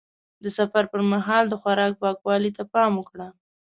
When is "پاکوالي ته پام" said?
2.03-2.91